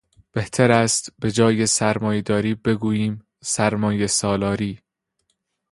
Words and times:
بهتر 0.31 0.71
است 0.71 1.09
به 1.19 1.31
جای 1.31 1.65
سرمایهداری 1.65 2.55
بگوییم 2.55 3.27
سرمایهسالاری 3.41 4.79